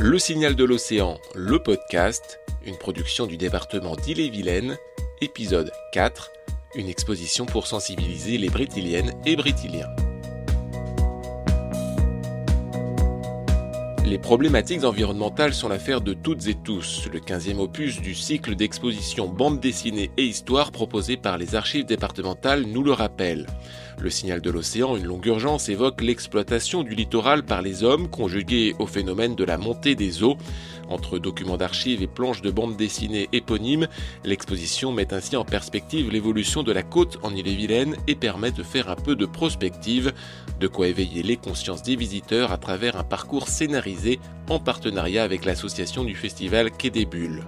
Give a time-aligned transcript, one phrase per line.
[0.00, 4.76] Le signal de l'océan, le podcast, une production du département d'Ille-et-Vilaine,
[5.20, 6.30] épisode 4,
[6.76, 9.88] une exposition pour sensibiliser les Brétiliennes et Brétiliens.
[14.08, 17.10] Les problématiques environnementales sont l'affaire de toutes et tous.
[17.12, 22.62] Le 15e opus du cycle d'exposition bande dessinée et histoire proposé par les archives départementales
[22.62, 23.46] nous le rappelle.
[24.00, 28.74] Le signal de l'océan, une longue urgence, évoque l'exploitation du littoral par les hommes conjuguée
[28.78, 30.38] au phénomène de la montée des eaux.
[30.88, 33.88] Entre documents d'archives et planches de bande dessinée éponymes,
[34.24, 38.88] l'exposition met ainsi en perspective l'évolution de la côte en Ille-et-Vilaine et permet de faire
[38.88, 40.12] un peu de prospective,
[40.60, 45.44] de quoi éveiller les consciences des visiteurs à travers un parcours scénarisé en partenariat avec
[45.44, 47.44] l'association du festival Quai des Bulles.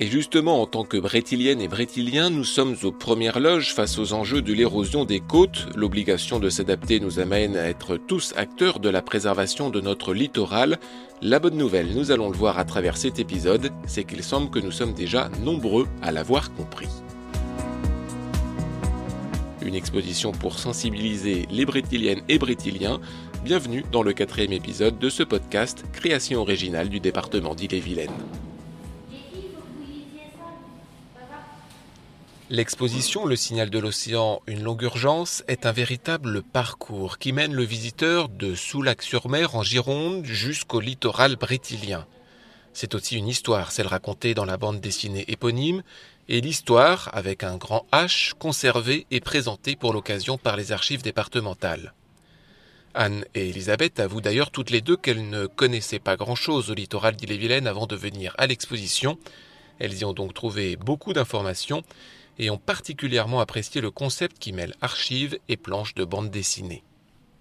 [0.00, 4.12] Et justement, en tant que brétilienne et brétilien, nous sommes aux premières loges face aux
[4.12, 5.68] enjeux de l'érosion des côtes.
[5.76, 10.80] L'obligation de s'adapter nous amène à être tous acteurs de la préservation de notre littoral.
[11.26, 14.58] La bonne nouvelle, nous allons le voir à travers cet épisode, c'est qu'il semble que
[14.58, 16.90] nous sommes déjà nombreux à l'avoir compris.
[19.64, 23.00] Une exposition pour sensibiliser les brétiliennes et brétiliens.
[23.42, 28.12] Bienvenue dans le quatrième épisode de ce podcast, création originale du département d'Ille-et-Vilaine.
[32.50, 37.62] L'exposition Le signal de l'océan, une longue urgence est un véritable parcours qui mène le
[37.62, 42.06] visiteur de Soulac-sur-Mer en Gironde jusqu'au littoral brétilien.
[42.74, 45.82] C'est aussi une histoire, celle racontée dans la bande dessinée éponyme,
[46.28, 51.94] et l'histoire, avec un grand H, conservée et présentée pour l'occasion par les archives départementales.
[52.92, 57.16] Anne et Elisabeth avouent d'ailleurs toutes les deux qu'elles ne connaissaient pas grand-chose au littoral
[57.16, 59.18] d'Ille-et-Vilaine avant de venir à l'exposition.
[59.78, 61.82] Elles y ont donc trouvé beaucoup d'informations
[62.38, 66.82] et ont particulièrement apprécié le concept qui mêle archives et planches de bande dessinée.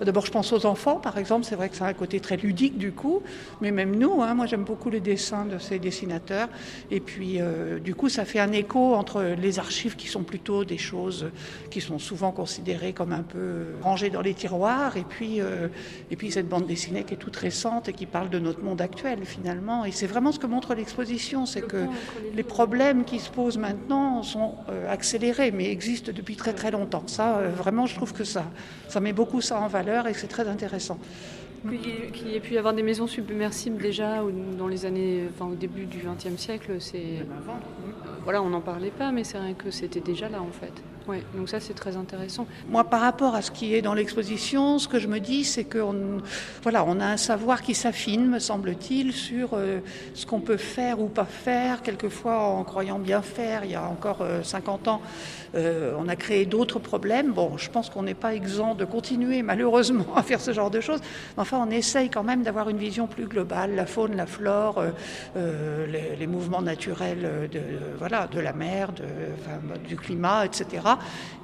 [0.00, 1.44] D'abord, je pense aux enfants, par exemple.
[1.44, 3.20] C'est vrai que ça a un côté très ludique, du coup.
[3.60, 6.48] Mais même nous, hein, moi, j'aime beaucoup les dessins de ces dessinateurs.
[6.92, 10.64] Et puis, euh, du coup, ça fait un écho entre les archives qui sont plutôt
[10.64, 11.32] des choses
[11.72, 14.96] qui sont souvent considérées comme un peu rangées dans les tiroirs.
[14.96, 15.66] Et puis, euh,
[16.12, 18.80] et puis cette bande dessinée qui est toute récente et qui parle de notre monde
[18.80, 19.84] actuel, finalement.
[19.84, 21.44] Et c'est vraiment ce que montre l'exposition.
[21.44, 21.86] C'est que
[22.36, 27.02] les problèmes qui se posent maintenant sont euh, accélérés, mais existent depuis très, très longtemps.
[27.08, 28.44] Ça, vraiment, je trouve que ça,
[28.86, 30.98] ça met beaucoup ça en valeur et c'est très intéressant.
[31.68, 34.22] Qu'il y ait pu y avoir des maisons submersibles déjà
[34.56, 37.26] dans les années, enfin, au début du XXe siècle, c'est.
[38.22, 40.72] Voilà, on n'en parlait pas, mais c'est vrai que c'était déjà là en fait.
[41.08, 42.46] Ouais, donc ça c'est très intéressant.
[42.68, 45.64] Moi, par rapport à ce qui est dans l'exposition, ce que je me dis, c'est
[45.64, 46.18] qu'on
[46.62, 49.78] voilà, on a un savoir qui s'affine, me semble-t-il, sur euh,
[50.12, 51.80] ce qu'on peut faire ou pas faire.
[51.80, 55.00] Quelquefois, en croyant bien faire, il y a encore 50 euh, ans,
[55.54, 57.32] euh, on a créé d'autres problèmes.
[57.32, 60.82] Bon, je pense qu'on n'est pas exempt de continuer, malheureusement, à faire ce genre de
[60.82, 61.00] choses.
[61.38, 64.84] Mais enfin, on essaye quand même d'avoir une vision plus globale, la faune, la flore,
[65.34, 67.60] les, mouvements naturels de,
[67.98, 68.92] voilà, de la mer,
[69.88, 70.82] du climat, etc.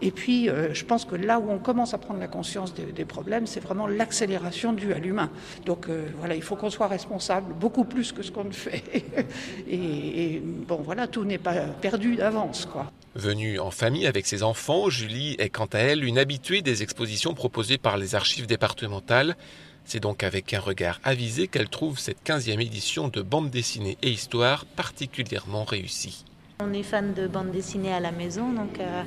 [0.00, 3.04] Et puis, euh, je pense que là où on commence à prendre la conscience des,
[3.04, 5.30] problèmes, c'est vraiment l'accélération due à l'humain.
[5.64, 8.82] Donc euh, voilà, il faut qu'on soit responsable beaucoup plus que ce qu'on fait.
[9.68, 12.90] et, et, bon, voilà, tout n'est pas perdu d'avance, quoi.
[13.14, 17.34] Venue en famille avec ses enfants, Julie est quant à elle une habituée des expositions
[17.34, 19.36] proposées par les archives départementales.
[19.84, 24.10] C'est donc avec un regard avisé qu'elle trouve cette 15e édition de bande dessinée et
[24.10, 26.24] histoire particulièrement réussie.
[26.64, 29.02] On est fan de bande dessinée à la maison, donc euh,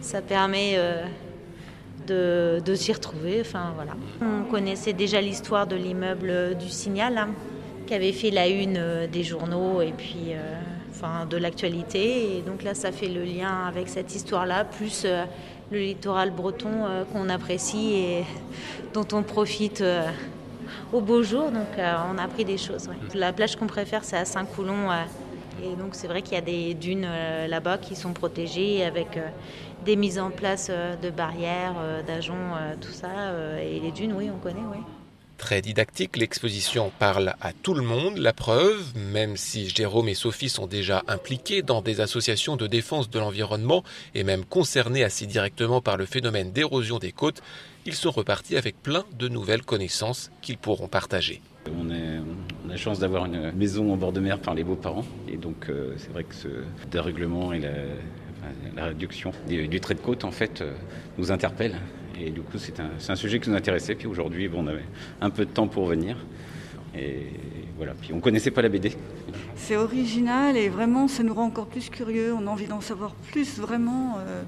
[0.00, 1.04] ça permet euh,
[2.06, 3.40] de, s'y retrouver.
[3.40, 3.92] Enfin, voilà.
[4.20, 7.30] On connaissait déjà l'histoire de l'immeuble du Signal, hein,
[7.86, 10.34] qui avait fait la une euh, des journaux et puis
[10.90, 12.38] enfin, de l'actualité.
[12.38, 15.04] Et donc là, ça fait le lien avec cette histoire-là, plus
[15.70, 18.24] le littoral breton qu'on apprécie et
[18.94, 19.82] dont on profite
[20.92, 21.50] au beau jour.
[21.50, 22.88] Donc on a appris des choses.
[23.14, 24.90] La plage qu'on préfère, c'est à Saint-Coulon
[25.62, 29.16] et donc c'est vrai qu'il y a des dunes euh, là-bas qui sont protégées avec
[29.16, 29.28] euh,
[29.84, 31.74] des mises en place euh, de barrières,
[32.06, 33.32] d'ajoncs, tout ça.
[33.60, 34.78] Et les dunes, oui, on connaît, oui.
[35.38, 40.48] Très didactique, l'exposition parle à tout le monde, la preuve, même si Jérôme et Sophie
[40.48, 43.82] sont déjà impliqués dans des associations de défense de l'environnement
[44.14, 47.42] et même concernés assez directement par le phénomène d'érosion des côtes,
[47.86, 51.42] ils sont repartis avec plein de nouvelles connaissances qu'ils pourront partager.
[51.66, 51.90] On,
[52.72, 55.04] la chance d'avoir une maison en bord de mer par les beaux-parents.
[55.28, 56.48] Et donc, euh, c'est vrai que ce
[56.90, 57.60] dérèglement et
[58.74, 60.72] la, réduction du, trait de côte, en fait, euh,
[61.18, 61.74] nous interpelle.
[62.18, 63.94] Et du coup, c'est un, sujet qui nous intéressait.
[63.94, 64.86] Puis aujourd'hui, bon, on avait
[65.20, 66.16] un peu de temps pour venir.
[66.96, 67.26] Et
[67.76, 67.92] voilà.
[67.92, 68.92] Puis on connaissait pas la BD.
[69.54, 72.32] C'est original et vraiment, ça nous rend encore plus curieux.
[72.32, 74.16] On a envie d'en savoir plus, vraiment.
[74.26, 74.42] Euh,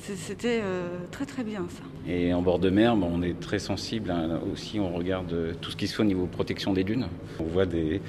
[0.00, 1.82] C'était euh, très très bien ça.
[2.10, 4.14] Et en bord de mer, on est très sensible
[4.52, 7.08] aussi, on regarde tout ce qui se fait au niveau protection des dunes.
[7.40, 8.00] On voit des,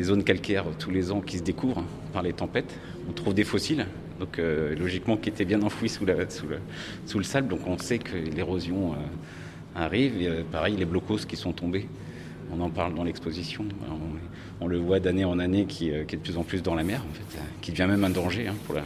[0.00, 2.78] zones calcaires tous les ans qui se découvrent par les tempêtes.
[3.08, 3.86] On trouve des fossiles,
[4.20, 8.92] donc euh, logiquement qui étaient bien enfouis sous, le, sable, donc on sait que l'érosion
[8.92, 8.96] euh,
[9.74, 10.44] arrive.
[10.52, 11.88] Pareil, les blocos qui sont tombés.
[12.54, 13.64] On en parle dans l'exposition.
[14.60, 17.02] On, le voit d'année en année qui, est de plus en plus dans la mer,
[17.10, 18.84] en fait, qui devient même un danger hein, pour la,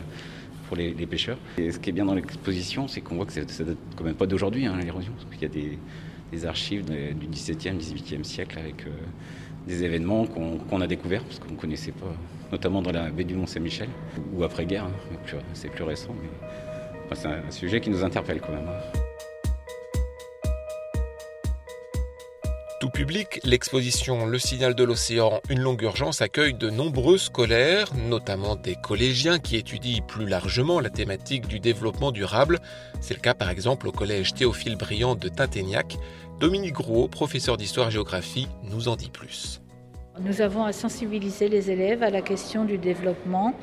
[0.69, 1.39] pour les, pêcheurs.
[1.59, 4.05] Et ce qui est bien dans l'exposition, c'est qu'on voit que ça ne date quand
[4.05, 5.13] même pas d'aujourd'hui, hein, l'érosion.
[5.33, 8.91] Il y a des, archives du XVIIe, XVIIIe siècle avec euh,
[9.67, 12.13] des événements qu'on a découverts, parce qu'on ne connaissait pas,
[12.53, 13.89] notamment dans la baie du Mont-Saint-Michel,
[14.35, 16.15] ou après-guerre, hein, c'est plus récent.
[16.21, 18.69] Mais c'est un sujet qui nous interpelle quand même.
[18.69, 19.06] Hein.
[22.91, 28.77] Public, l'exposition Le signal de l'océan, une longue urgence accueille de nombreux scolaires, notamment des
[28.77, 32.59] collégiens qui étudient plus largement la thématique du développement durable.
[33.01, 35.97] C'est le cas par exemple au collège Théophile Briand de Tinténiac.
[36.39, 39.61] Dominique Gros, professeur d'histoire-géographie, nous en dit plus.
[40.21, 43.55] Nous avons à sensibiliser les élèves à la question du développement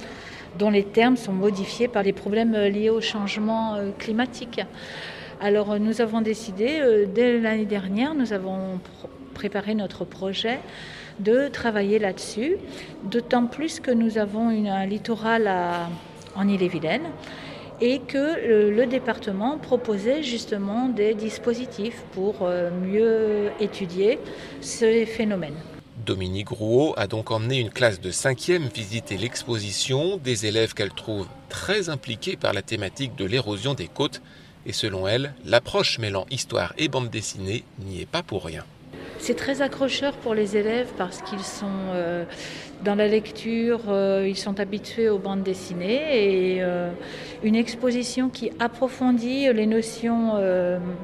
[0.57, 4.61] dont les termes sont modifiés par les problèmes liés au changement euh, climatique.
[5.43, 8.79] Alors nous avons décidé, euh, dès l'année dernière, nous avons
[9.33, 10.61] préparé notre projet
[11.19, 12.55] de travailler là-dessus,
[13.03, 15.51] d'autant plus que nous avons un littoral
[16.37, 17.03] en Ille-et-Vilaine
[17.81, 24.19] et que le, département proposait justement des dispositifs pour euh, mieux étudier
[24.61, 25.57] ces phénomènes.
[26.05, 31.27] Dominique Rouault a donc emmené une classe de 5e visiter l'exposition, des élèves qu'elle trouve
[31.49, 34.21] très impliqués par la thématique de l'érosion des côtes
[34.65, 38.63] et selon elle, l'approche mêlant histoire et bande dessinée n'y est pas pour rien.
[39.19, 42.25] C'est très accrocheur pour les élèves parce qu'ils sont euh,
[42.83, 46.91] dans la lecture, euh, ils sont habitués aux bandes dessinées et euh,
[47.41, 50.33] une exposition qui approfondit les notions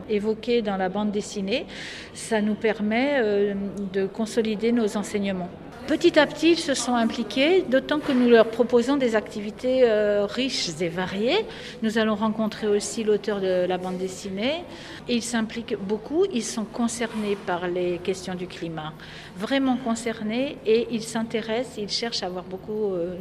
[0.09, 1.65] évoquées dans la bande dessinée,
[2.13, 3.55] ça nous permet
[3.93, 5.49] de consolider nos enseignements.
[5.87, 10.25] Petit à petit, ils se sont impliqués, d'autant que nous leur proposons des activités euh,
[10.25, 11.45] riches et variées.
[11.81, 14.63] Nous allons rencontrer aussi l'auteur de la bande dessinée.
[15.07, 18.93] ils s'impliquent beaucoup, ils sont concernés par les questions du climat,
[19.35, 23.15] vraiment concernés, et ils s'intéressent, ils cherchent à avoir beaucoup euh,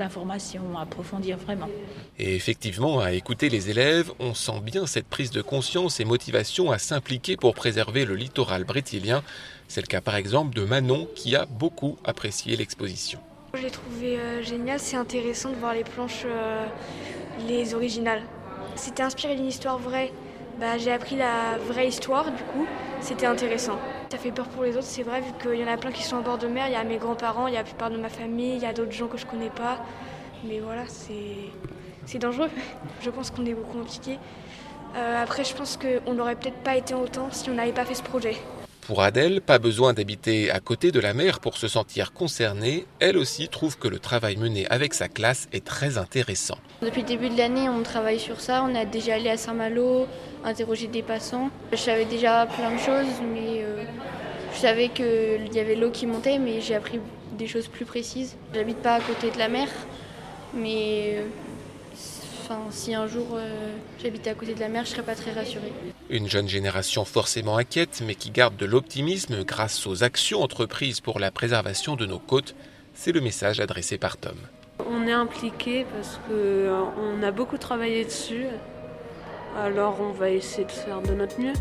[0.00, 1.68] d'informations, approfondir vraiment.
[2.18, 6.72] Et effectivement, à écouter les élèves, on sent bien cette prise de conscience et motivation
[6.72, 9.22] à s'impliquer pour préserver le littoral brétilien
[9.70, 13.20] c'est le cas par exemple de Manon qui a beaucoup apprécié l'exposition.
[13.54, 16.66] J'ai trouvé euh, génial, c'est intéressant de voir les planches, euh,
[17.46, 18.22] les originales.
[18.74, 20.12] C'était inspiré d'une histoire vraie.
[20.58, 22.66] Bah, j'ai appris la vraie histoire, du coup,
[23.00, 23.78] c'était intéressant.
[24.10, 26.02] Ça fait peur pour les autres, c'est vrai, vu qu'il y en a plein qui
[26.02, 26.66] sont en bord de mer.
[26.66, 28.66] Il y a mes grands-parents, il y a la plupart de ma famille, il y
[28.66, 29.78] a d'autres gens que je connais pas.
[30.44, 32.50] Mais voilà, c'est dangereux.
[33.02, 34.18] Je pense qu'on est beaucoup impliqués.
[34.96, 37.94] Euh, après, je pense qu'on n'aurait peut-être pas été autant si on n'avait pas fait
[37.94, 38.36] ce projet.
[38.80, 42.86] Pour Adèle, pas besoin d'habiter à côté de la mer pour se sentir concernée.
[42.98, 46.58] Elle aussi trouve que le travail mené avec sa classe est très intéressant.
[46.82, 48.66] Depuis le début de l'année, on travaille sur ça.
[48.68, 50.08] On a déjà allé à Saint-Malo,
[50.44, 51.50] interroger des passants.
[51.70, 53.69] Je savais déjà plein de choses, mais euh,
[54.60, 57.00] je savais qu'il y avait l'eau qui montait, mais j'ai appris
[57.38, 58.36] des choses plus précises.
[58.52, 59.68] J'habite pas à côté de la mer,
[60.52, 61.24] mais
[62.70, 63.70] si un jour euh,
[64.02, 65.72] j'habitais à côté de la mer, je serais pas très rassurée.
[66.10, 71.20] Une jeune génération forcément inquiète, mais qui garde de l'optimisme grâce aux actions entreprises pour
[71.20, 72.54] la préservation de nos côtes,
[72.92, 74.36] c'est le message adressé par Tom.
[74.90, 78.44] On est impliqué parce qu'on euh, a beaucoup travaillé dessus,
[79.58, 81.54] alors on va essayer de faire de notre mieux.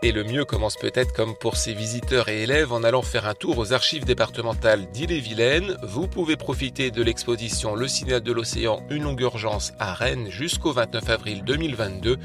[0.00, 3.34] Et le mieux commence peut-être comme pour ces visiteurs et élèves en allant faire un
[3.34, 5.76] tour aux archives départementales d'Ille-et-Vilaine.
[5.82, 10.70] Vous pouvez profiter de l'exposition Le signal de l'océan, une longue urgence à Rennes jusqu'au
[10.70, 12.16] 29 avril 2022.